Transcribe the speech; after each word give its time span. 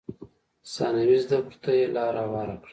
ثانوي 0.73 1.17
زده 1.23 1.37
کړو 1.45 1.57
ته 1.63 1.71
یې 1.79 1.85
لار 1.95 2.13
هواره 2.23 2.55
کړه. 2.61 2.69